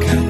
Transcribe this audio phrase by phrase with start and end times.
[0.00, 0.21] 가까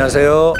[0.00, 0.54] 안녕하세요.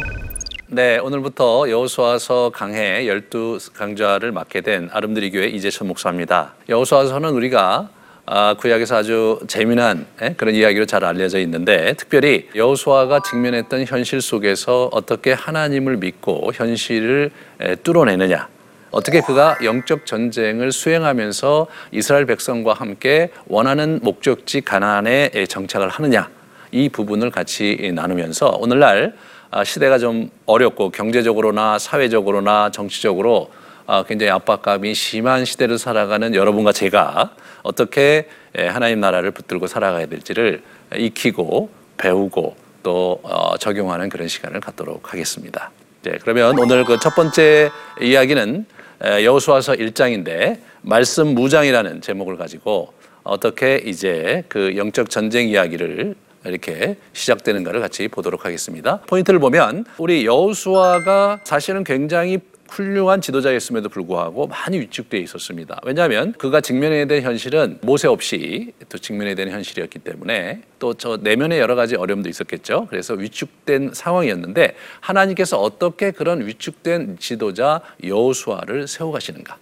[0.67, 6.53] 네, 오늘부터 여호수아서 강해 12 강좌를 맡게 된 아름드리 교회 이재천 목사입니다.
[6.69, 7.89] 여호수아서는 우리가
[8.27, 14.91] 아, 구약에서 아주 재미난 예, 그런 이야기로 잘 알려져 있는데 특별히 여호수아가 직면했던 현실 속에서
[14.93, 17.31] 어떻게 하나님을 믿고 현실을
[17.61, 18.47] 에, 뚫어내느냐
[18.91, 26.29] 어떻게 그가 영적 전쟁을 수행하면서 이스라엘 백성과 함께 원하는 목적지 가나안에 정착을 하느냐
[26.73, 29.15] 이 부분을 같이 나누면서 오늘날
[29.51, 33.51] 아, 시대가 좀 어렵고 경제적으로나 사회적으로나 정치적으로
[33.87, 40.63] 아, 굉장히 압박감이 심한 시대를 살아가는 여러분과 제가 어떻게 에, 하나님 나라를 붙들고 살아가야 될지를
[40.95, 45.71] 익히고 배우고 또 어, 적용하는 그런 시간을 갖도록 하겠습니다.
[46.03, 48.67] 네, 그러면 오늘 그 첫 번째 이야기는
[49.03, 52.93] 에, 여호수아서 1장인데 말씀 무장이라는 제목을 가지고
[53.25, 59.01] 어떻게 이제 그 영적 전쟁 이야기를 이렇게 시작되는가를 같이 보도록 하겠습니다.
[59.07, 62.41] 포인트를 보면 우리 여호수아가 사실은 굉장히
[62.71, 65.81] 훌륭한 지도자였음에도 불구하고 많이 위축되어 있었습니다.
[65.85, 71.59] 왜냐하면 그가 직면해야 될 현실은 모세 없이 또 직면해야 되는 현실이었기 때문에 또 저 내면에
[71.59, 72.87] 여러 가지 어려움도 있었겠죠.
[72.89, 79.59] 그래서 위축된 상황이었는데 하나님께서 어떻게 그런 위축된 지도자 여호수아를 세워가시는가?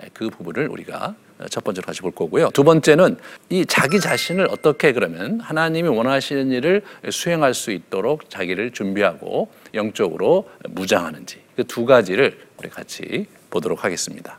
[0.00, 1.16] 예, 그 부분을 우리가
[1.50, 2.50] 첫 번째로 같이 볼 거고요.
[2.50, 3.16] 두 번째는
[3.50, 11.40] 이 자기 자신을 어떻게 그러면 하나님이 원하시는 일을 수행할 수 있도록 자기를 준비하고 영적으로 무장하는지
[11.56, 14.38] 그 두 가지를 우리 같이 보도록 하겠습니다.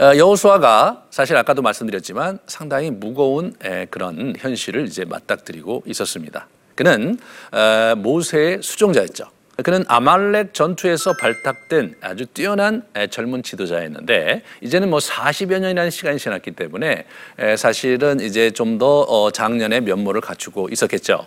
[0.00, 6.48] 어, 여호수아가 사실 아까도 말씀드렸지만 상당히 무거운 에, 그런 현실을 이제 맞닥뜨리고 있었습니다.
[6.74, 7.18] 그는
[7.52, 9.24] 어, 모세의 수종자였죠.
[9.62, 16.52] 그는 아말렉 전투에서 발탁된 아주 뛰어난 에, 젊은 지도자였는데 이제는 뭐 40여 년이라는 시간이 지났기
[16.52, 17.04] 때문에
[17.38, 21.26] 에, 사실은 이제 좀더 어, 장년의 면모를 갖추고 있었겠죠.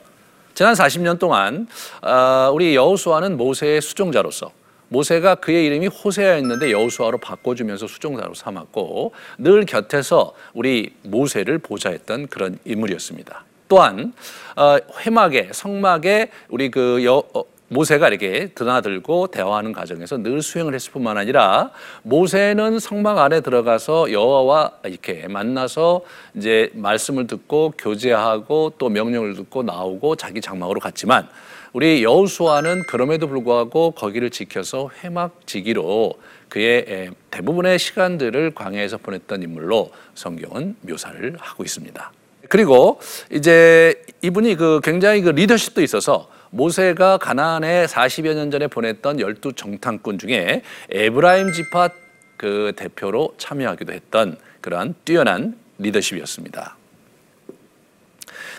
[0.53, 1.67] 지난 40년 동안
[2.01, 4.51] 어, 우리 여호수아는 모세의 수종자로서
[4.89, 13.43] 모세가 그의 이름이 호세아였는데 여호수아로 바꿔주면서 수종자로 삼았고 늘 곁에서 우리 모세를 보좌했던 그런 인물이었습니다.
[13.67, 14.13] 또한
[14.55, 20.91] 어, 회막에 성막에 우리 그 여, 어, 모세가 이렇게 드나들고 대화하는 과정에서 늘 수행을 했을
[20.91, 21.71] 뿐만 아니라
[22.03, 26.01] 모세는 성막 안에 들어가서 여호와와 이렇게 만나서
[26.35, 31.27] 이제 말씀을 듣고 교제하고 또 명령을 듣고 나오고 자기 장막으로 갔지만
[31.73, 36.13] 우리 여호수아는 그럼에도 불구하고 거기를 지켜서 회막 지기로
[36.47, 42.11] 그의 대부분의 시간들을 광야에서 보냈던 인물로 성경은 묘사를 하고 있습니다.
[42.47, 42.99] 그리고
[43.31, 50.17] 이제 이분이 그 굉장히 그 리더십도 있어서 모세가 가나안에 40여 년 전에 보냈던 열두 정탐꾼
[50.17, 51.89] 중에 에브라임 지파
[52.37, 56.77] 그 대표로 참여하기도 했던 그러한 뛰어난 리더십이었습니다.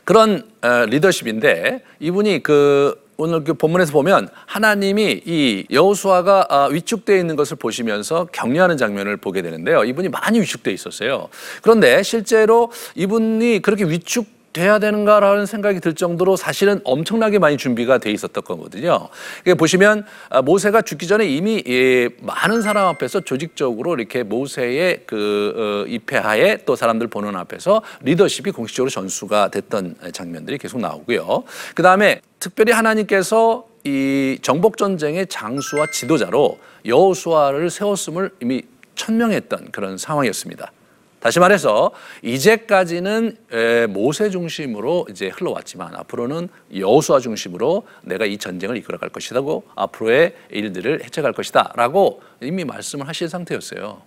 [0.04, 0.42] 그런
[0.90, 8.28] 리더십인데 이분이 그 오늘 그 본문에서 보면 하나님이 이 여호수아가 아, 위축되어 있는 것을 보시면서
[8.30, 9.84] 격려하는 장면을 보게 되는데요.
[9.84, 11.30] 이분이 많이 위축되어 있었어요.
[11.62, 18.10] 그런데 실제로 이분이 그렇게 위축 돼야 되는가라는 생각이 들 정도로 사실은 엄청나게 많이 준비가 돼
[18.10, 19.10] 있었던 거거든요.
[19.58, 25.90] 보시면 아, 모세가 죽기 전에 이미 예, 많은 사람 앞에서 조직적으로 이렇게 모세의 그 어,
[25.90, 31.44] 입회하에 또 사람들 보는 앞에서 리더십이 공식적으로 전수가 됐던 장면들이 계속 나오고요.
[31.74, 38.62] 그 다음에 특별히 하나님께서 이 정복 전쟁의 장수와 지도자로 여호수아를 세웠음을 이미
[38.94, 40.72] 천명했던 그런 상황이었습니다.
[41.20, 41.92] 다시 말해서
[42.22, 43.36] 이제까지는
[43.88, 51.32] 모세 중심으로 이제 흘러왔지만 앞으로는 여호수아 중심으로 내가 이 전쟁을 이끌어갈 것이다고 앞으로의 일들을 해쳐갈
[51.32, 54.02] 것이다라고 이미 말씀을 하신 상태였어요.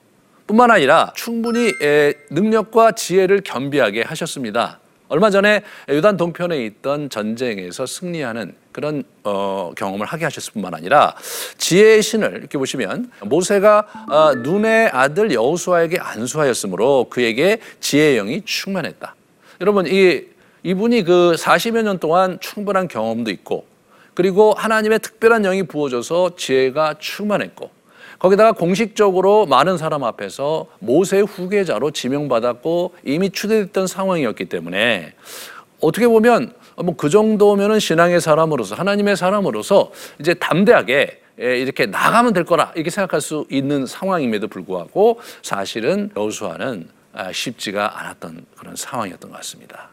[0.48, 4.80] 뿐만 아니라 충분히 에, 능력과 지혜를 겸비하게 하셨습니다.
[5.10, 11.16] 얼마 전에 유단 동편에 있던 전쟁에서 승리하는 그런 어, 경험을 하게 하셨을 뿐만 아니라
[11.58, 19.16] 지혜의 신을 이렇게 보시면 모세가 어, 눈의 아들 여호수아에게 안수하였으므로 그에게 지혜의 영이 충만했다.
[19.62, 20.26] 여러분 이
[20.62, 23.66] 이분이 그 40여 년 동안 충분한 경험도 있고
[24.14, 27.72] 그리고 하나님의 특별한 영이 부어져서 지혜가 충만했고
[28.20, 35.14] 거기다가 공식적으로 많은 사람 앞에서 모세의 후계자로 지명받았고 이미 추대됐던 상황이었기 때문에
[35.80, 42.44] 어떻게 보면 뭐 그 정도면은 신앙의 사람으로서 하나님의 사람으로서 이제 담대하게 예, 이렇게 나가면 될
[42.44, 49.38] 거라 이렇게 생각할 수 있는 상황임에도 불구하고 사실은 여호수아는 아, 쉽지가 않았던 그런 상황이었던 것
[49.38, 49.90] 같습니다.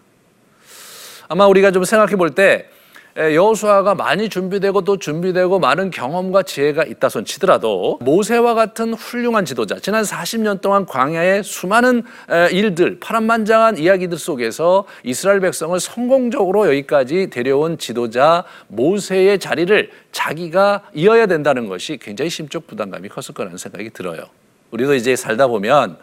[1.28, 2.68] 아마 우리가 좀 생각해 볼 때
[3.16, 9.78] 여호수아가 많이 준비되고 또 준비되고 많은 경험과 지혜가 있다 손 치더라도 모세와 같은 훌륭한 지도자
[9.78, 17.78] 지난 40년 동안 광야의 수많은 에, 일들 파란만장한 이야기들 속에서 이스라엘 백성을 성공적으로 여기까지 데려온
[17.78, 24.24] 지도자 모세의 자리를 자기가 이어야 된다는 것이 굉장히 심적 부담감이 컸을 거라는 생각이 들어요.
[24.70, 25.96] 우리도 이제 살다 보면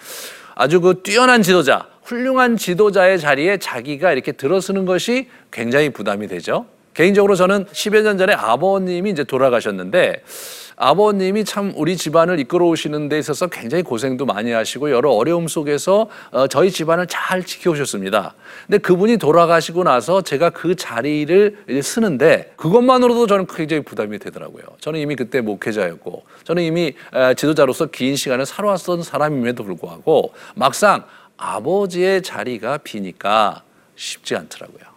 [0.56, 6.66] 아주 그 뛰어난 지도자, 훌륭한 지도자의 자리에 자기가 이렇게 들어서는 것이 굉장히 부담이 되죠.
[6.94, 10.24] 개인적으로 저는 10여 년 전에 아버님이 이제 돌아가셨는데
[10.76, 16.10] 아버님이 참 우리 집안을 이끌어 오시는 데 있어서 굉장히 고생도 많이 하시고 여러 어려움 속에서
[16.32, 18.34] 어, 저희 집안을 잘 지켜오셨습니다.
[18.68, 24.64] 근데 그분이 돌아가시고 나서 제가 그 자리를 쓰는데 그것만으로도 저는 굉장히 부담이 되더라고요.
[24.80, 31.04] 저는 이미 그때 목회자였고 저는 이미 에, 지도자로서 긴 시간을 살아왔던 사람임에도 불구하고 막상
[31.38, 33.64] 아버지의 자리가 비니까
[33.96, 34.93] 쉽지 않더라고요.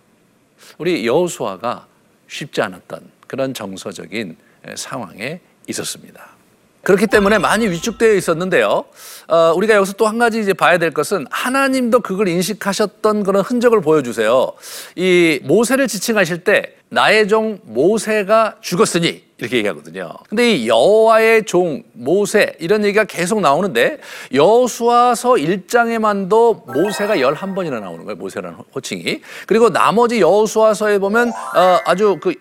[0.79, 1.87] 우리 여호수아가
[2.29, 4.37] 쉽지 않았던 그런 정서적인
[4.75, 6.37] 상황에 있었습니다.
[6.83, 8.85] 그렇기 때문에 많이 위축되어 있었는데요.
[9.27, 13.81] 어, 우리가 여기서 또 한 가지 이제 봐야 될 것은 하나님도 그걸 인식하셨던 그런 흔적을
[13.81, 14.53] 보여주세요.
[14.95, 20.15] 이 모세를 지칭하실 때 나의 종 모세가 죽었으니 이렇게 얘기하거든요.
[20.29, 23.99] 근데 이 여호와의 종 모세 이런 얘기가 계속 나오는데
[24.33, 28.17] 여호수아서 1장에만도 모세가 11번이나 나오는 거예요.
[28.17, 29.21] 모세라는 호칭이.
[29.47, 32.35] 그리고 나머지 여호수아서에 보면 어, 아주 그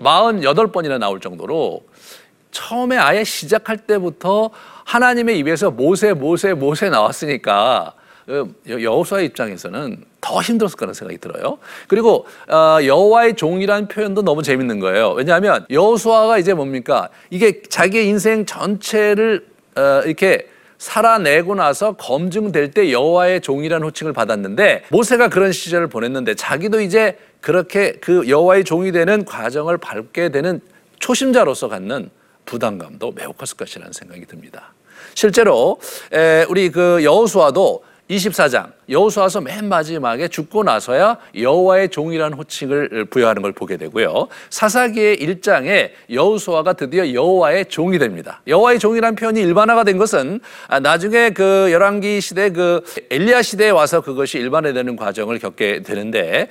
[0.00, 1.82] 48번이나 나올 정도로
[2.50, 4.50] 처음에 아예 시작할 때부터
[4.84, 7.97] 하나님의 입에서 모세 모세 모세 나왔으니까 어,
[8.68, 11.58] 여호수아의 입장에서는 더 힘들었을 거라는 생각이 들어요.
[11.86, 15.12] 그리고 어, 여호와의 종이라는 표현도 너무 재밌는 거예요.
[15.12, 17.08] 왜냐하면 여호수아가 이제 뭡니까?
[17.30, 19.46] 이게 자기의 인생 전체를
[19.76, 20.48] 어, 이렇게
[20.78, 27.92] 살아내고 나서 검증될 때 여호와의 종이라는 호칭을 받았는데 모세가 그런 시절을 보냈는데 자기도 이제 그렇게
[28.00, 30.60] 그 여호와의 종이 되는 과정을 밟게 되는
[31.00, 32.10] 초심자로서 갖는
[32.44, 34.72] 부담감도 매우 컸을 것이라는 생각이 듭니다.
[35.14, 35.78] 실제로
[36.48, 43.76] 우리 그 여호수아도 24장 여호수아서 맨 마지막에 죽고 나서야 여호와의 종이라는 호칭을 부여하는 걸 보게
[43.76, 44.28] 되고요.
[44.50, 48.40] 사사기의 1장에 여호수아가 드디어 여호와의 종이 됩니다.
[48.46, 54.00] 여호와의 종이라는 표현이 일반화가 된 것은 아, 나중에 그 열왕기 시대 그 엘리야 시대에 와서
[54.00, 56.48] 그것이 일반화되는 과정을 겪게 되는데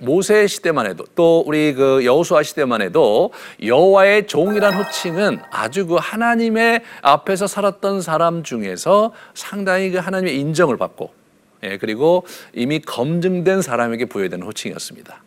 [0.00, 3.32] 모세 시대만 해도 또 우리 그 여호수아 시대만 해도
[3.62, 11.19] 여호와의 종이라는 호칭은 아주 그 하나님의 앞에서 살았던 사람 중에서 상당히 그 하나님의 인정을 받고
[11.62, 15.22] 예, 그리고 이미 검증된 사람에게 부여되는 호칭이었습니다.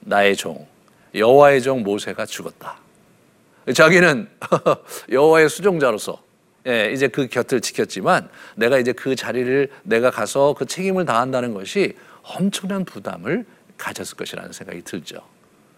[0.00, 0.66] 나의 종
[1.14, 2.78] 여호와의 종 모세가 죽었다.
[3.74, 4.28] 자기는
[5.10, 6.22] 여호와의 수종자로서
[6.66, 11.94] 예, 이제 그 곁을 지켰지만 내가 이제 그 자리를 내가 가서 그 책임을 다한다는 것이
[12.22, 13.44] 엄청난 부담을
[13.76, 15.20] 가졌을 것이라는 생각이 들죠.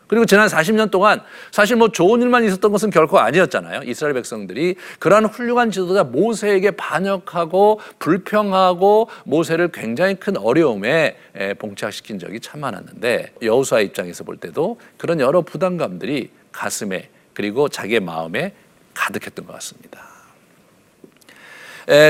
[0.07, 1.21] 그리고 지난 40년 동안
[1.51, 3.83] 사실 뭐 좋은 일만 있었던 것은 결코 아니었잖아요.
[3.85, 11.17] 이스라엘 백성들이 그러한 훌륭한 지도자 모세에게 반역하고 불평하고 모세를 굉장히 큰 어려움에
[11.59, 18.55] 봉착시킨 적이 참 많았는데 여호수아 입장에서 볼 때도 그런 여러 부담감들이 가슴에 그리고 자기의 마음에
[18.95, 20.07] 가득했던 것 같습니다.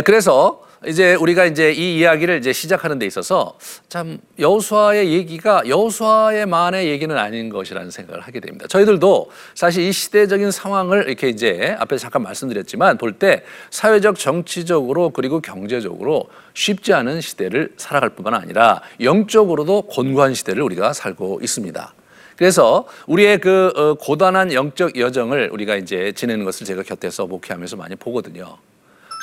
[0.05, 7.17] 그래서 이제 우리가 이제 이 이야기를 이제 시작하는 데 있어서 참 여호수아의 얘기가 여호수아의만의 얘기는
[7.17, 8.67] 아닌 것이라는 생각을 하게 됩니다.
[8.69, 15.41] 저희들도 사실 이 시대적인 상황을 이렇게 이제 앞에 잠깐 말씀드렸지만 볼 때 사회적 정치적으로 그리고
[15.41, 21.95] 경제적으로 쉽지 않은 시대를 살아갈 뿐만 아니라 영적으로도 곤고한 시대를 우리가 살고 있습니다.
[22.37, 27.97] 그래서 우리의 그 어, 고단한 영적 여정을 우리가 이제 지내는 것을 제가 곁에서 목회하면서 많이
[27.97, 28.59] 보거든요.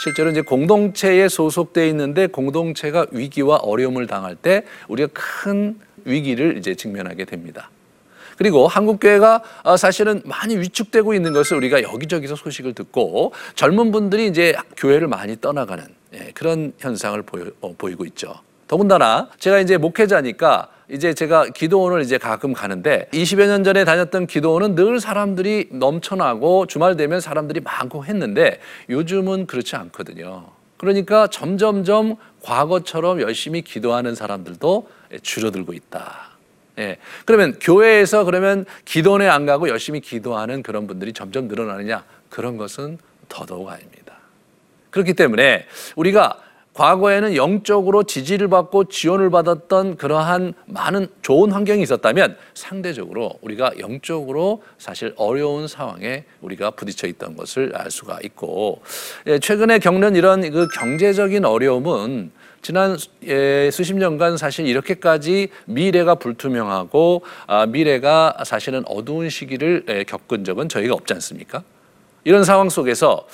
[0.01, 7.25] 실제로 이제 공동체에 소속돼 있는데 공동체가 위기와 어려움을 당할 때 우리가 큰 위기를 이제 직면하게
[7.25, 7.69] 됩니다.
[8.37, 14.27] 그리고 한국 교회가 어, 사실은 많이 위축되고 있는 것을 우리가 여기저기서 소식을 듣고 젊은 분들이
[14.27, 17.23] 이제 교회를 많이 떠나가는 예, 그런 현상을
[17.61, 18.33] 어, 보이고 있죠.
[18.67, 24.75] 더군다나 제가 이제 목회자니까 이제 제가 기도원을 이제 가끔 가는데 20여 년 전에 다녔던 기도원은
[24.75, 28.59] 늘 사람들이 넘쳐나고 주말 되면 사람들이 많고 했는데
[28.89, 30.47] 요즘은 그렇지 않거든요.
[30.77, 34.89] 그러니까 점점점 과거처럼 열심히 기도하는 사람들도
[35.21, 36.31] 줄어들고 있다.
[36.79, 36.97] 예.
[37.25, 42.03] 그러면 교회에서 그러면 기도원에 안 가고 열심히 기도하는 그런 분들이 점점 늘어나느냐?
[42.29, 42.97] 그런 것은
[43.29, 44.15] 더더욱 아닙니다.
[44.89, 46.39] 그렇기 때문에 우리가
[46.73, 55.13] 과거에는 영적으로 지지를 받고 지원을 받았던 그러한 많은 좋은 환경이 있었다면 상대적으로 우리가 영적으로 사실
[55.17, 58.81] 어려운 상황에 우리가 부딪혀 있던 것을 알 수가 있고
[59.27, 62.31] 예, 최근에 겪는 이런 그 경제적인 어려움은
[62.63, 70.43] 지난 예, 수십 년간 사실 이렇게까지 미래가 불투명하고 아, 미래가 사실은 어두운 시기를 예, 겪은
[70.43, 71.61] 적은 저희가 없지 않습니까?
[72.23, 73.27] 이런 상황 속에서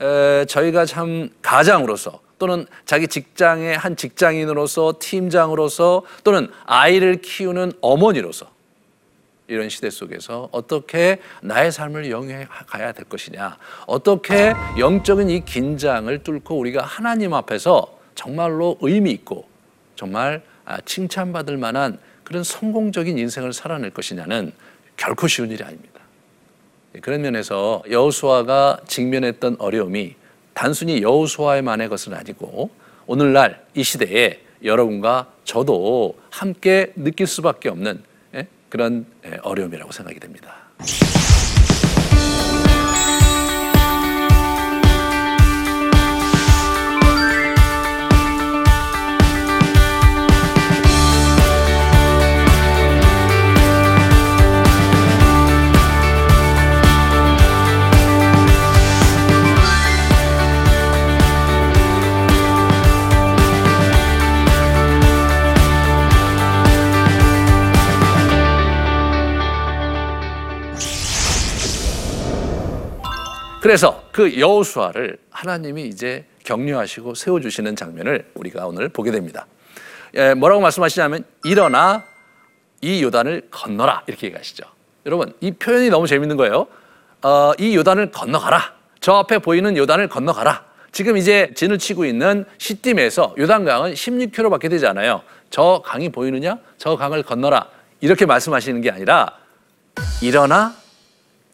[0.00, 8.50] 에, 저희가 참 가장으로서 또는 자기 직장의 한 직장인으로서 팀장으로서 또는 아이를 키우는 어머니로서
[9.48, 16.58] 이런 시대 속에서 어떻게 나의 삶을 영위해 가야 될 것이냐 어떻게 영적인 이 긴장을 뚫고
[16.58, 19.46] 우리가 하나님 앞에서 정말로 의미 있고
[19.94, 24.52] 정말 아, 칭찬받을 만한 그런 성공적인 인생을 살아낼 것이냐는
[24.96, 26.00] 결코 쉬운 일이 아닙니다.
[26.96, 30.16] 예, 그런 면에서 여호수아가 직면했던 어려움이
[30.56, 32.70] 단순히 여호수아의만의 것은 아니고
[33.06, 38.02] 오늘날 이 시대에 여러분과 저도 함께 느낄 수밖에 없는
[38.34, 40.54] 예, 그런 예, 어려움이라고 생각이 됩니다.
[73.66, 79.44] 그래서 그 여호수아를 하나님이 이제 격려하시고 세워 주시는 장면을 우리가 오늘 보게 됩니다.
[80.14, 82.04] 예, 뭐라고 말씀하시냐면 일어나
[82.80, 84.64] 이 요단을 건너라 이렇게 얘기하시죠.
[85.04, 86.68] 여러분 이 표현이 너무 재밌는 거예요.
[87.22, 88.72] 어, 이 요단을 건너가라.
[89.00, 90.64] 저 앞에 보이는 요단을 건너가라.
[90.92, 95.22] 지금 이제 진을 치고 있는 시딤에서 요단강은 16km밖에 되지 않아요.
[95.50, 96.58] 저 강이 보이느냐?
[96.78, 97.68] 저 강을 건너라.
[98.00, 99.32] 이렇게 말씀하시는 게 아니라
[100.22, 100.72] 일어나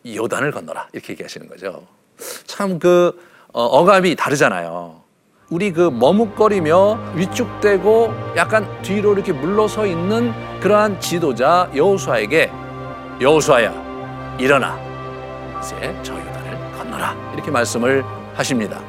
[0.07, 2.02] 요단을 건너라 이렇게 얘기하시는 거죠.
[2.47, 3.19] 참 그
[3.53, 5.03] 어감이 다르잖아요.
[5.51, 12.51] 우리 그 머뭇거리며 위축되고 약간 뒤로 이렇게 물러서 있는 그러한 지도자 여호수아에게
[13.21, 14.79] 여호수아야 일어나
[15.63, 18.03] 이제 저 요단을 건너라 이렇게 말씀을
[18.35, 18.81] 하십니다.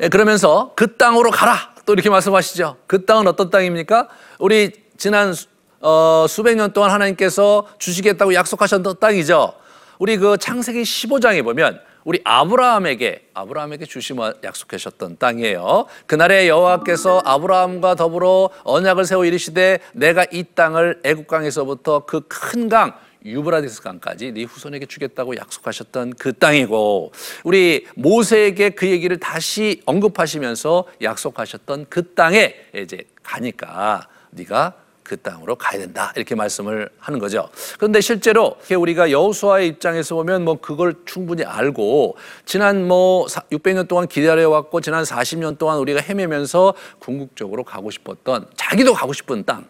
[0.00, 2.76] 예, 그러면서 그 땅으로 가라 또 이렇게 말씀하시죠.
[2.86, 4.08] 그 땅은 어떤 땅입니까?
[4.38, 5.48] 우리 지난 수-
[5.80, 9.54] 어, 수백 년 동안 하나님께서 주시겠다고 약속하셨던 땅이죠.
[9.98, 15.86] 우리 그 창세기 15장에 보면 우리 아브라함에게 아브라함에게 주시며 약속하셨던 땅이에요.
[16.06, 22.92] 그날에 여호와께서 아브라함과 더불어 언약을 세워 이르시되 내가 이 땅을 애굽 강에서부터 그 큰 강
[23.24, 27.12] 유브라디스 강까지 네 후손에게 주겠다고 약속하셨던 그 땅이고
[27.44, 34.74] 우리 모세에게 그 얘기를 다시 언급하시면서 약속하셨던 그 땅에 이제 가니까 네가
[35.08, 37.48] 그 땅으로 가야 된다 이렇게 말씀을 하는 거죠.
[37.78, 44.50] 그런데 실제로 우리가 여호수아의 입장에서 보면 뭐 그걸 충분히 알고 지난 뭐 600년 동안 기다려
[44.50, 49.66] 왔고 지난 40년 동안 우리가 헤매면서 궁극적으로 가고 싶었던 자기도 가고 싶은 땅.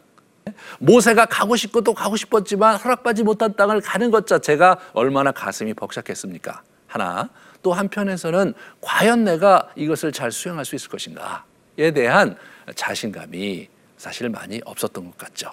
[0.80, 6.62] 모세가 가고 싶고 또 가고 싶었지만 허락받지 못한 땅을 가는 것 자체가 얼마나 가슴이 벅찼겠습니까?
[6.87, 7.28] 하나.
[7.62, 12.37] 또 한편에서는 과연 내가 이것을 잘 수행할 수 있을 것인가에 대한
[12.75, 13.68] 자신감이
[13.99, 15.50] 사실 많이 없었던 것 같죠.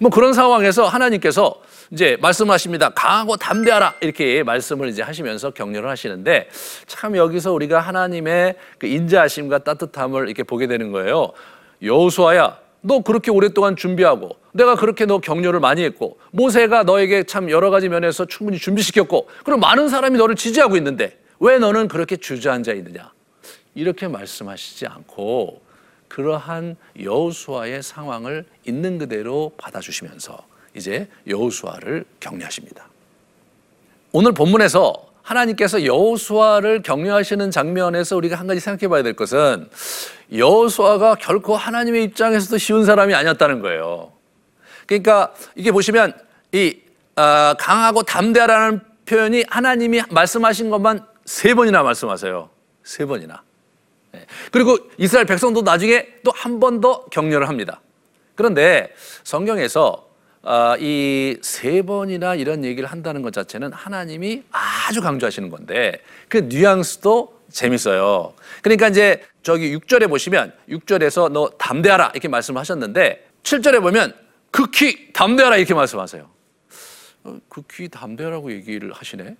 [0.00, 2.90] 뭐 그런 상황에서 하나님께서 이제 말씀하십니다.
[2.90, 6.48] 강하고 담대하라 이렇게 말씀을 이제 하시면서 격려를 하시는데
[6.86, 11.32] 참 여기서 우리가 하나님의 그 인자하심과 따뜻함을 이렇게 보게 되는 거예요.
[11.82, 17.70] 여호수아야, 너 그렇게 오랫동안 준비하고 내가 그렇게 너 격려를 많이 했고 모세가 너에게 참 여러
[17.70, 23.12] 가지 면에서 충분히 준비시켰고 그럼 많은 사람이 너를 지지하고 있는데 왜 너는 그렇게 주저앉아 있느냐?
[23.74, 25.65] 이렇게 말씀하시지 않고
[26.08, 30.38] 그러한 여호수아의 상황을 있는 그대로 받아주시면서
[30.74, 32.86] 이제 여호수아를 격려하십니다.
[34.12, 39.68] 오늘 본문에서 하나님께서 여호수아를 격려하시는 장면에서 우리가 한 가지 생각해 봐야 될 것은
[40.32, 44.12] 여호수아가 결코 하나님의 입장에서도 쉬운 사람이 아니었다는 거예요.
[44.86, 46.14] 그러니까 이게 보시면
[46.52, 46.78] 이
[47.16, 52.50] 아, 강하고 담대하라는 표현이 하나님이 말씀하신 것만 세 번이나 말씀하세요.
[52.84, 53.42] 세 번이나.
[54.16, 54.26] 예.
[54.50, 57.80] 그리고 이스라엘 백성도 나중에 또 한 번 더 격려를 합니다.
[58.34, 58.92] 그런데
[59.24, 60.06] 성경에서
[60.42, 68.32] 아, 이세 번이나 이런 얘기를 한다는 것 자체는 하나님이 아주 강조하시는 건데 그 뉘앙스도 재밌어요.
[68.62, 74.14] 그러니까 이제 저기 6절에 보시면 6절에서 너 담대하라 이렇게 말씀을 하셨는데 7절에 보면
[74.52, 76.28] 극히 담대하라 이렇게 말씀하세요.
[77.24, 79.36] 어, 극히 담대하라고 얘기를 하시네.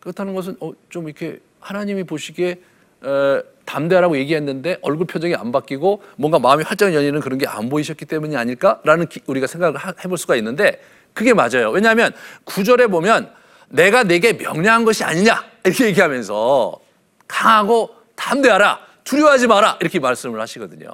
[0.00, 2.60] 그렇다는 것은 어, 좀 이렇게 하나님이 보시기에
[3.04, 8.04] 어, 담대하라고 얘기했는데 얼굴 표정이 안 바뀌고 뭔가 마음이 활짝 열리는 그런 게 안 보이셨기
[8.06, 10.80] 때문이 아닐까라는 기- 우리가 생각을 하- 해볼 수가 있는데
[11.12, 11.70] 그게 맞아요.
[11.70, 12.12] 왜냐하면
[12.44, 13.30] 구절에 보면
[13.68, 16.78] 내가 내게 명령한 것이 아니냐 이렇게 얘기하면서
[17.26, 20.88] 강하고 담대하라 두려워하지 마라 이렇게 말씀을 하시거든요.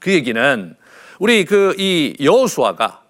[0.00, 0.76] 그 얘기는
[1.18, 3.02] 우리 그 이 여호수아가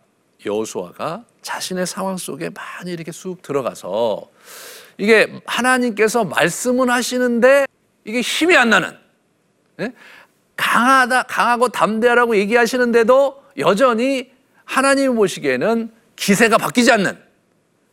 [0.45, 4.29] 여호수아가 자신의 상황 속에 많이 이렇게 쑥 들어가서
[4.99, 7.67] 이게 하나님께서 말씀은 하시는데
[8.05, 8.97] 이게 힘이 안 나는
[9.81, 9.93] 예?
[10.57, 14.31] 강하다 강하고 담대하라고 얘기하시는데도 여전히
[14.65, 17.19] 하나님 보시기에는 기세가 바뀌지 않는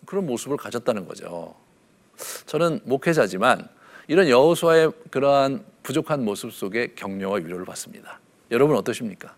[0.06, 1.56] 그런 모습을 가졌다는 거죠.
[2.46, 3.68] 저는 목회자지만
[4.08, 8.20] 이런 여호수아의 그러한 부족한 모습 속에 격려와 위로를 받습니다.
[8.52, 9.34] 여러분 어떠십니까?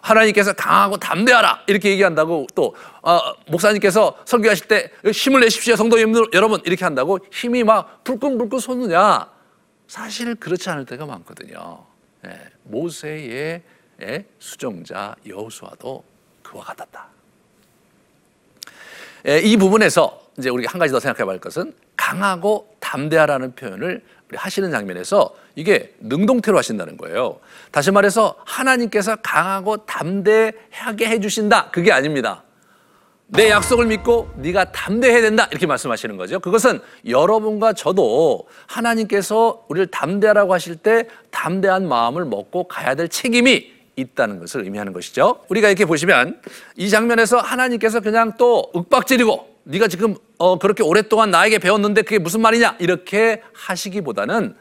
[0.00, 3.18] 하나님께서 강하고 담대하라 이렇게 얘기한다고 또 어,
[3.48, 5.98] 목사님께서 설교하실 때 힘을 내십시오 성도
[6.32, 9.35] 여러분 이렇게 한다고 힘이 막 불끈불끈 솟느냐
[9.88, 11.84] 사실 그렇지 않을 때가 많거든요.
[12.26, 13.62] 예, 모세의
[14.02, 16.04] 예, 수종자 여호수아도
[16.42, 17.06] 그와 같았다.
[19.28, 24.70] 예, 이 부분에서 이제 우리가 한 가지 더 생각해 볼 것은 강하고 담대하라는 표현을 하시는
[24.70, 27.40] 장면에서 이게 능동태로 하신다는 거예요.
[27.70, 31.70] 다시 말해서 하나님께서 강하고 담대하게 해주신다.
[31.70, 32.44] 그게 아닙니다.
[33.28, 36.38] 내 약속을 믿고 네가 담대해야 된다 이렇게 말씀하시는 거죠.
[36.38, 44.38] 그것은 여러분과 저도 하나님께서 우리를 담대하라고 하실 때 담대한 마음을 먹고 가야 될 책임이 있다는
[44.38, 45.40] 것을 의미하는 것이죠.
[45.48, 46.40] 우리가 이렇게 보시면
[46.76, 52.40] 이 장면에서 하나님께서 그냥 또 윽박지르고 네가 지금 어 그렇게 오랫동안 나에게 배웠는데 그게 무슨
[52.42, 54.54] 말이냐 이렇게 하시기보다는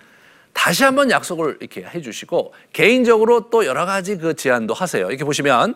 [0.53, 5.07] 다시 한번 약속을 이렇게 해주시고 개인적으로 또 여러 가지 그 제안도 하세요.
[5.07, 5.75] 이렇게 보시면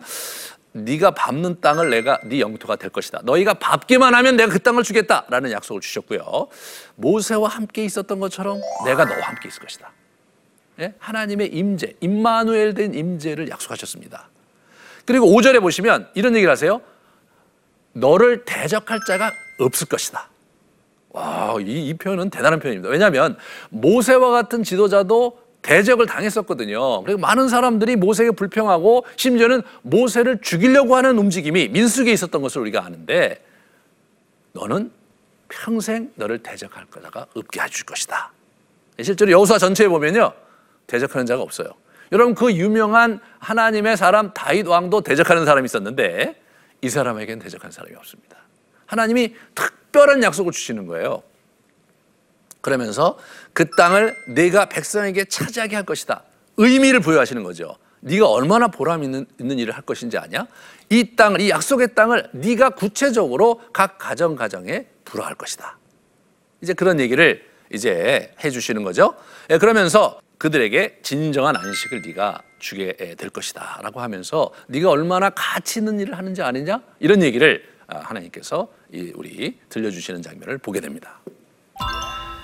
[0.72, 3.20] 네가 밟는 땅을 내가 네 영토가 될 것이다.
[3.24, 6.48] 너희가 밟기만 하면 내가 그 땅을 주겠다라는 약속을 주셨고요.
[6.96, 9.90] 모세와 함께 있었던 것처럼 내가 너와 함께 있을 것이다.
[10.80, 10.94] 예?
[10.98, 14.28] 하나님의 임재, 임마누엘 된 임재를 약속하셨습니다.
[15.04, 16.80] 그리고 5절에 보시면 이런 얘기를 하세요.
[17.92, 20.28] 너를 대적할 자가 없을 것이다.
[21.10, 22.88] 와, 이, 이 표현은 대단한 표현입니다.
[22.90, 23.36] 왜냐하면
[23.70, 27.02] 모세와 같은 지도자도 대적을 당했었거든요.
[27.02, 33.44] 그리고 많은 사람들이 모세에게 불평하고 심지어는 모세를 죽이려고 하는 움직임이 민수기에 있었던 것을 우리가 아는데
[34.52, 34.90] 너는
[35.48, 38.32] 평생 너를 대적할 거다가 없게 해줄 것이다.
[39.02, 40.32] 실제로 여호수아 전체에 보면요.
[40.86, 41.68] 대적하는 자가 없어요.
[42.12, 46.40] 여러분 그 유명한 하나님의 사람 다윗 왕도 대적하는 사람이 있었는데
[46.82, 48.36] 이 사람에게는 대적한 사람이 없습니다.
[48.86, 51.22] 하나님이 특별한 약속을 주시는 거예요.
[52.60, 53.18] 그러면서
[53.52, 56.22] 그 땅을 내가 백성에게 차지하게 할 것이다.
[56.56, 57.76] 의미를 부여하시는 거죠.
[58.00, 60.46] 네가 얼마나 보람 있는, 있는 일을 할 것인지 아냐?
[60.88, 65.78] 이 땅을 이 약속의 땅을 네가 구체적으로 각 가정 가정에 불어할 것이다.
[66.62, 69.14] 이제 그런 얘기를 이제 해 주시는 거죠.
[69.50, 76.16] 예, 그러면서 그들에게 진정한 안식을 네가 주게 될 것이다라고 하면서 네가 얼마나 가치 있는 일을
[76.16, 76.80] 하는지 아느냐?
[76.98, 81.20] 이런 얘기를 아, 하나님께서 이 우리 들려주시는 장면을 보게 됩니다.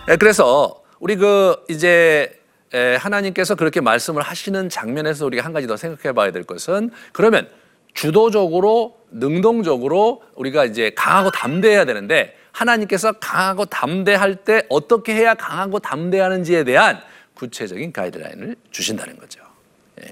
[0.09, 2.41] 예, 그래서 우리 그 이제
[2.73, 7.49] 에, 하나님께서 그렇게 말씀을 하시는 장면에서 우리가 한 가지 더 생각해 봐야 될 것은 그러면
[7.93, 16.65] 주도적으로 능동적으로 우리가 이제 강하고 담대해야 되는데 하나님께서 강하고 담대할 때 어떻게 해야 강하고 담대하는지에
[16.65, 17.01] 대한
[17.35, 19.41] 구체적인 가이드라인을 주신다는 거죠.
[20.03, 20.07] 예.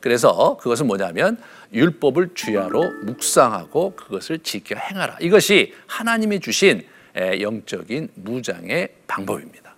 [0.00, 1.38] 그래서 그것은 뭐냐면
[1.72, 5.18] 율법을 주야로 묵상하고 그것을 지켜 행하라.
[5.20, 6.84] 이것이 하나님이 주신 에,
[7.16, 9.74] 영적인 무장의 방법입니다.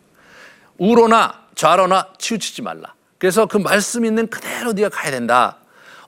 [0.79, 2.95] 우로나 좌로나 치우치지 말라.
[3.19, 5.59] 그래서 그 말씀 있는 그대로 네가 가야 된다.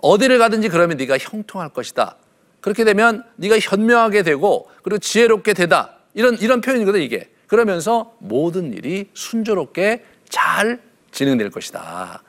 [0.00, 2.16] 어디를 가든지 그러면 네가 형통할 것이다.
[2.60, 5.96] 그렇게 되면 네가 현명하게 되고 그리고 지혜롭게 되다.
[6.14, 7.30] 이런 이런 표현이거든 이게.
[7.46, 10.80] 그러면서 모든 일이 순조롭게 잘
[11.10, 12.22] 진행될 것이다.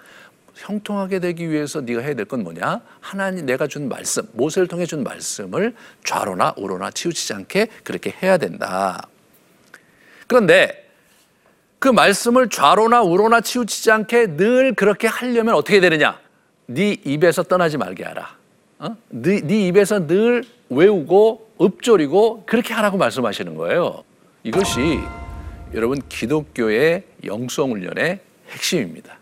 [0.63, 2.81] 형통하게 되기 위해서 네가 해야 될 건 뭐냐?
[3.01, 9.07] 하나님 내가 준 말씀, 모세를 통해 준 말씀을 좌로나 우로나 치우치지 않게 그렇게 해야 된다.
[10.27, 10.89] 그런데
[11.79, 16.17] 그 말씀을 좌로나 우로나 치우치지 않게 늘 그렇게 하려면 어떻게 되느냐?
[16.65, 18.37] 네 입에서 떠나지 말게 하라.
[18.79, 18.95] 어?
[19.09, 24.03] 네, 네 입에서 늘 외우고 읊조리고 그렇게 하라고 말씀하시는 거예요.
[24.43, 24.99] 이것이
[25.73, 29.17] 여러분 기독교의 영성 훈련의 핵심입니다.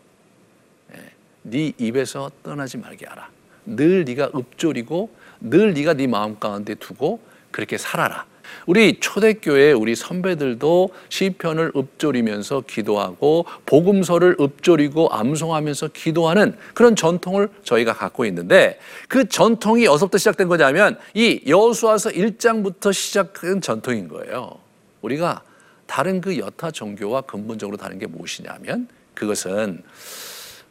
[1.43, 3.29] 네 입에서 떠나지 말게 하라.
[3.65, 7.19] 늘 네가 읊조리고 늘 네가 네 마음 가운데 두고
[7.51, 8.25] 그렇게 살아라.
[8.65, 18.25] 우리 초대교회 우리 선배들도 시편을 읊조리면서 기도하고 복음서를 읊조리고 암송하면서 기도하는 그런 전통을 저희가 갖고
[18.25, 24.59] 있는데 그 전통이 어디서부터 시작된 거냐면 이 여호수아서 1장부터 시작된 전통인 거예요.
[25.01, 25.43] 우리가
[25.87, 29.83] 다른 그 여타 종교와 근본적으로 다른 게 무엇이냐면 그것은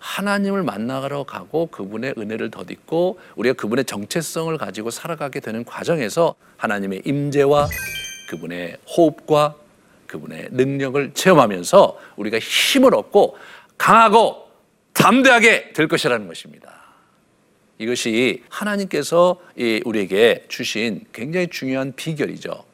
[0.01, 7.69] 하나님을 만나러 가고 그분의 은혜를 덧입고 우리가 그분의 정체성을 가지고 살아가게 되는 과정에서 하나님의 임재와
[8.31, 9.55] 그분의 호흡과
[10.07, 13.37] 그분의 능력을 체험하면서 우리가 힘을 얻고
[13.79, 14.49] 강하고
[14.95, 16.81] 담대하게 될 것이라는 것입니다.
[17.79, 22.65] 이것이 하나님께서 이 우리에게 주신 굉장히 중요한 비결이죠.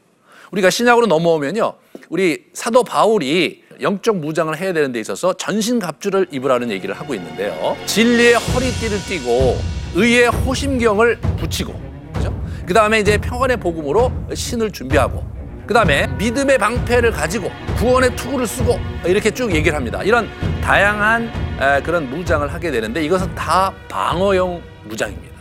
[0.50, 1.74] 우리가 신약으로 넘어오면요.
[2.08, 7.76] 우리 사도 바울이 영적 무장을 해야 되는 데 있어서 전신 갑주를 입으라는 얘기를 하고 있는데요.
[7.86, 9.58] 진리의 허리띠를 띠고
[9.94, 11.74] 의의 호심경을 붙이고
[12.12, 12.38] 그죠?
[12.66, 15.24] 그다음에 이제 평안의 복음으로 신을 준비하고
[15.66, 20.02] 그다음에 믿음의 방패를 가지고 구원의 투구를 쓰고 이렇게 쭉 얘기를 합니다.
[20.02, 20.28] 이런
[20.62, 25.34] 다양한 에, 그런 무장을 하게 되는데 이것은 다 방어용 무장입니다.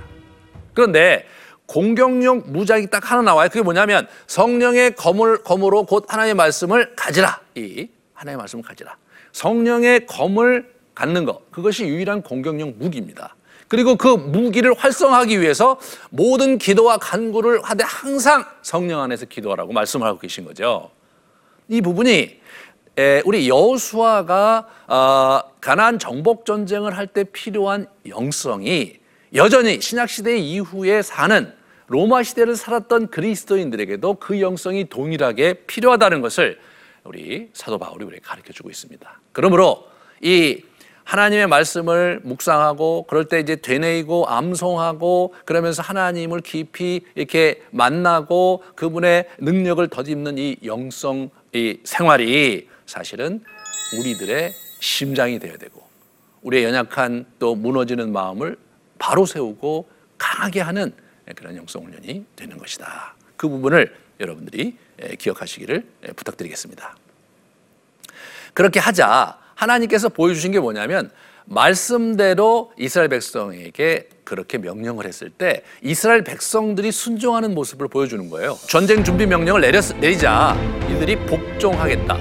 [0.74, 1.26] 그런데
[1.68, 3.50] 공격용 무장이 딱 하나 나와요.
[3.50, 7.42] 그게 뭐냐면 성령의 검을 검으로 곧 하나님의 말씀을 가지라.
[7.56, 8.98] 이 하나님의 말씀을 가지라.
[9.32, 13.36] 성령의 검을 갖는 것 그것이 유일한 공격용 무기입니다.
[13.68, 20.20] 그리고 그 무기를 활성화하기 위해서 모든 기도와 간구를 하되 항상 성령 안에서 기도하라고 말씀을 하고
[20.20, 20.92] 계신 거죠.
[21.68, 22.40] 이 부분이
[22.98, 29.00] 에, 우리 여호수아가 어, 가나안 정복 전쟁을 할 때 필요한 영성이
[29.34, 31.52] 여전히 신약 시대 이후에 사는
[31.88, 36.60] 로마 시대를 살았던 그리스도인들에게도 그 영성이 동일하게 필요하다는 것을
[37.06, 39.22] 우리 사도 바울이 우리에게 가르쳐 주고 있습니다.
[39.32, 39.88] 그러므로
[40.22, 40.62] 이
[41.04, 49.88] 하나님의 말씀을 묵상하고 그럴 때 이제 되뇌이고 암송하고 그러면서 하나님을 깊이 이렇게 만나고 그분의 능력을
[49.88, 53.44] 덧입는 이 영성 이 생활이 사실은
[54.00, 55.84] 우리들의 심장이 되어야 되고
[56.42, 58.58] 우리의 연약한 또 무너지는 마음을
[58.98, 59.88] 바로 세우고
[60.18, 60.92] 강하게 하는
[61.36, 63.16] 그런 영성 훈련이 되는 것이다.
[63.38, 64.78] 그 부분을 여러분들이
[65.18, 66.96] 기억하시기를 부탁드리겠습니다.
[68.54, 71.12] 그렇게 하자 하나님께서 보여주신 게 뭐냐면
[71.46, 78.58] 말씀대로 이스라엘 백성에게 그렇게 명령을 했을 때 이스라엘 백성들이 순종하는 모습을 보여주는 거예요.
[78.68, 80.58] 전쟁 준비 명령을 내렸, 내리자
[80.90, 82.18] 이들이 복종하겠다.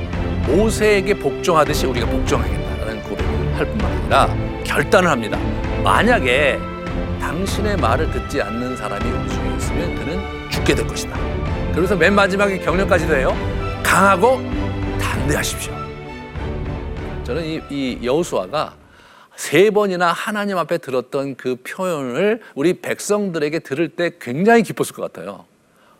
[0.46, 5.38] 모세에게 복종하듯이 우리가 복종하겠다라는 고백을 할 뿐만 아니라 결단을 합니다.
[5.82, 6.58] 만약에
[7.20, 11.33] 당신의 말을 듣지 않는 사람이 우리 중에 있으면 그는 죽게 될 것이다.
[11.74, 13.36] 그래서 맨 마지막에 경력까지도 해요.
[13.82, 14.38] 강하고
[15.00, 15.72] 담대하십시오.
[17.24, 18.76] 저는 이, 이 여호수아가
[19.34, 25.46] 세 번이나 하나님 앞에 들었던 그 표현을 우리 백성들에게 들을 때 굉장히 기뻤을 것 같아요.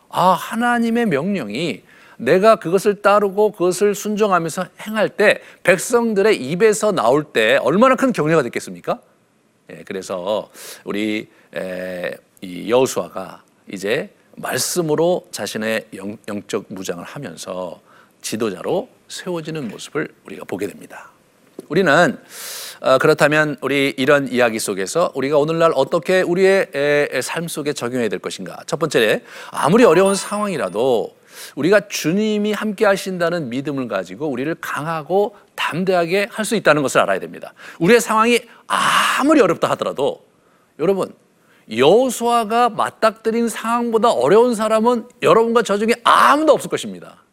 [0.09, 1.83] 아, 하나님의 명령이
[2.15, 9.01] 내가 그것을 따르고 그것을 순종하면서 행할 때 백성들의 입에서 나올 때 얼마나 큰 격려가 됐겠습니까?
[9.71, 10.49] 예, 그래서
[10.85, 17.79] 우리 에, 이 여호수아가 이제 말씀으로 자신의 영, 영적 무장을 하면서
[18.21, 21.11] 지도자로 세워지는 모습을 우리가 보게 됩니다.
[21.69, 22.17] 우리는
[22.81, 28.19] 어, 그렇다면 우리 이런 이야기 속에서 우리가 오늘날 어떻게 우리의 에, 삶 속에 적용해야 될
[28.19, 28.57] 것인가?
[28.67, 31.15] 첫 번째, 아무리 어려운 상황이라도
[31.55, 37.53] 우리가 주님이 함께 하신다는 믿음을 가지고 우리를 강하고 담대하게 할 수 있다는 것을 알아야 됩니다.
[37.79, 40.25] 우리의 상황이 아무리 어렵다 하더라도
[40.79, 41.13] 여러분
[41.69, 47.23] 여호수아가 맞닥뜨린 상황보다 어려운 사람은 여러분과 저 중에 아무도 없을 것입니다.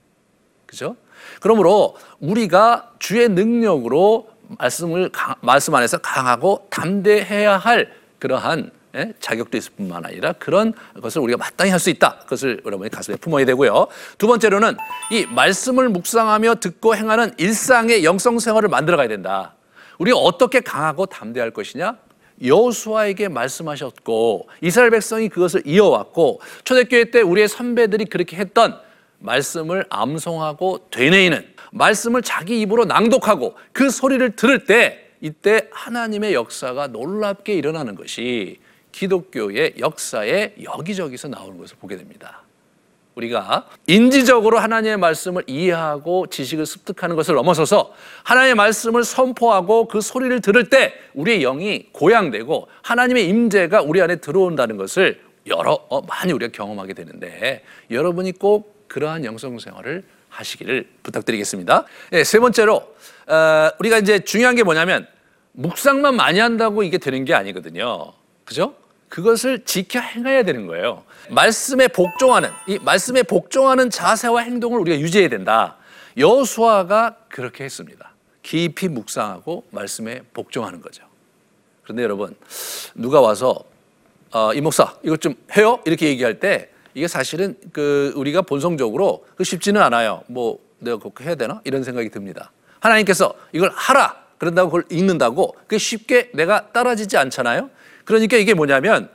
[0.66, 0.96] 그죠?
[1.40, 9.14] 그러므로 우리가 주의 능력으로 말씀을 말씀 안에서 강하고 담대해야 할 그러한 예?
[9.20, 12.18] 자격도 있을 뿐만 아니라 그런 것을 우리가 마땅히 할 수 있다.
[12.20, 13.86] 그것을 여러분이 가슴에 품어야 되고요.
[14.18, 14.76] 두 번째로는
[15.10, 19.54] 이 말씀을 묵상하며 듣고 행하는 일상의 영성 생활을 만들어 가야 된다.
[19.98, 21.96] 우리가 어떻게 강하고 담대할 것이냐?
[22.44, 28.78] 여호수아에게 말씀하셨고 이스라엘 백성이 그것을 이어왔고 초대교회 때 우리의 선배들이 그렇게 했던
[29.18, 37.54] 말씀을 암송하고 되뇌이는 말씀을 자기 입으로 낭독하고 그 소리를 들을 때 이때 하나님의 역사가 놀랍게
[37.54, 38.58] 일어나는 것이
[38.90, 42.42] 기독교의 역사에 여기저기서 나오는 것을 보게 됩니다.
[43.14, 47.92] 우리가 인지적으로 하나님의 말씀을 이해하고 지식을 습득하는 것을 넘어서서
[48.24, 54.76] 하나님의 말씀을 선포하고 그 소리를 들을 때 우리의 영이 고양되고 하나님의 임재가 우리 안에 들어온다는
[54.76, 61.84] 것을 여러 어, 많이 우리가 경험하게 되는데 여러분이 꼭 그러한 영성 생활을 하시기를 부탁드리겠습니다.
[62.10, 62.94] 네, 세 번째로
[63.26, 65.06] 어, 우리가 이제 중요한 게 뭐냐면
[65.52, 68.12] 묵상만 많이 한다고 이게 되는 게 아니거든요.
[68.44, 68.74] 그죠?
[69.12, 71.04] 그것을 지켜 행해야 되는 거예요.
[71.28, 75.76] 말씀에 복종하는 이 말씀에 복종하는 자세와 행동을 우리가 유지해야 된다.
[76.16, 78.14] 여수아가 그렇게 했습니다.
[78.42, 81.04] 깊이 묵상하고 말씀에 복종하는 거죠.
[81.82, 82.34] 그런데 여러분
[82.94, 83.62] 누가 와서
[84.30, 89.44] 어, 이 목사 이것 좀 해요 이렇게 얘기할 때 이게 사실은 그 우리가 본성적으로 그
[89.44, 90.24] 쉽지는 않아요.
[90.26, 92.50] 뭐 내가 그렇게 해야 되나 이런 생각이 듭니다.
[92.80, 97.68] 하나님께서 이걸 하라 그런다고 그걸 읽는다고 그게 쉽게 내가 따라지지 않잖아요.
[98.04, 99.08] 그러니까 이게 뭐냐면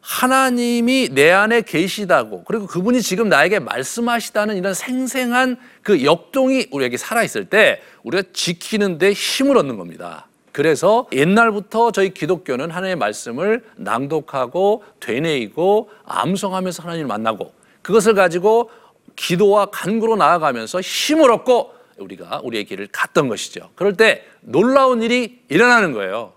[0.00, 7.22] 하나님이 내 안에 계시다고 그리고 그분이 지금 나에게 말씀하시다는 이런 생생한 그 역동이 우리에게 살아
[7.22, 10.26] 있을 때 우리가 지키는데 힘을 얻는 겁니다.
[10.50, 18.70] 그래서 옛날부터 저희 기독교는 하나님의 말씀을 낭독하고 되뇌이고 암송하면서 하나님을 만나고 그것을 가지고
[19.16, 23.70] 기도와 간구로 나아가면서 힘을 얻고 우리가 우리의 길을 갔던 것이죠.
[23.76, 26.32] 그럴 때 놀라운 일이 일어나는 거예요.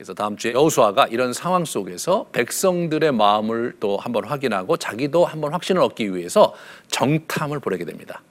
[0.00, 5.82] 그래서 다음 주에 여호수아가 이런 상황 속에서 백성들의 마음을 또 한번 확인하고 자기도 한번 확신을
[5.82, 6.54] 얻기 위해서
[6.88, 8.22] 정탐을 보내게 됩니다.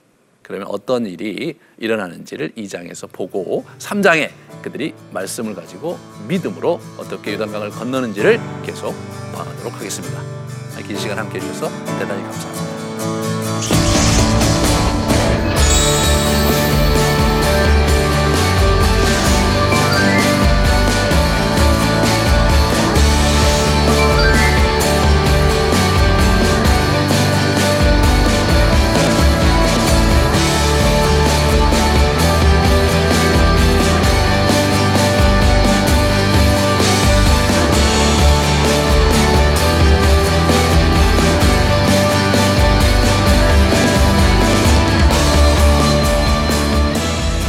[0.42, 4.32] 그러면 어떤 일이 일어나는지를 2장에서 보고 3장에
[4.64, 8.96] 그들이 말씀을 가지고 믿음으로 어떻게 요단강을 건너는지를 계속
[9.36, 10.24] 봐가도록 하겠습니다.
[10.88, 13.89] 긴 시간 함께 해주셔서 대단히 감사합니다.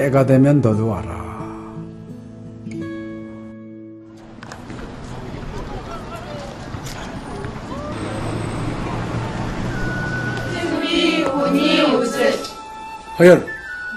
[0.00, 1.12] 때가 되면 너도 와라.
[10.54, 12.32] 승비 운이 웃을.
[13.18, 13.46] 허연.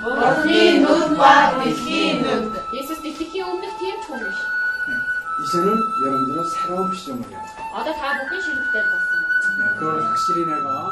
[0.03, 2.51] 머니 눈과 비키 눈.
[2.51, 2.59] 네,
[5.45, 5.67] 이제는
[6.05, 7.39] 여러분들은 새로운 시점을 해요.
[7.75, 9.79] 아다 다 먹기 싫을 때 봤어.
[9.79, 10.91] 그걸 확실히 내가.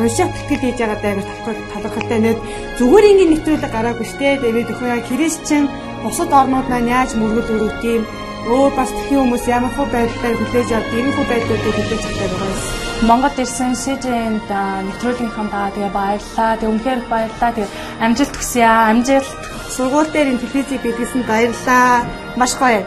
[0.00, 2.36] уншаад тэтгэл хийж байгаа даа талхал талхалтай нэг
[2.78, 5.64] зүгээр ингээд нэвтрүүлэг гараагүй штэ тэгээд өхөө яг христчэн
[6.02, 8.02] бусад орнууд маань яаж мөргөл өрөвд юм
[8.48, 12.52] өөр бас тхэн хүмүүс ямар хөө байдлаар хүлээж авд ийм хөө байдлуудыг хүлээж авдаг байгаа
[12.52, 12.60] юм.
[13.08, 14.50] Монгол ирсэн СЖН-д
[14.86, 16.52] нэвтрүүлгийнхаа даа тэгээ баярлаа.
[16.60, 17.50] Тэг үнхээр их баярлаа.
[17.56, 17.68] Тэг
[18.04, 18.92] амжилт хүсье аа.
[18.92, 19.40] Амжилт.
[19.76, 22.04] Сургууль дээр ин телевизийг бидлсэн баярлаа.
[22.36, 22.84] Маш гоё.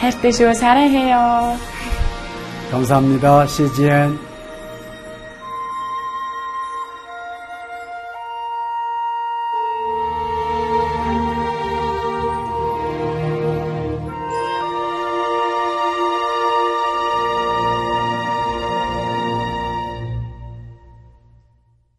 [0.00, 0.54] хайртай шүү.
[0.54, 1.56] 사랑해요.
[2.70, 3.46] 감사합니다.
[3.46, 4.27] CGN